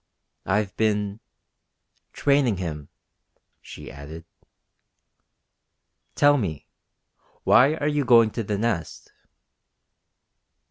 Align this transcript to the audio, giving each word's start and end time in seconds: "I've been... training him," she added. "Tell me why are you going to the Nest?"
"I've 0.47 0.75
been... 0.77 1.19
training 2.11 2.57
him," 2.57 2.89
she 3.61 3.91
added. 3.91 4.25
"Tell 6.15 6.39
me 6.39 6.65
why 7.43 7.75
are 7.75 7.87
you 7.87 8.03
going 8.03 8.31
to 8.31 8.41
the 8.43 8.57
Nest?" 8.57 9.11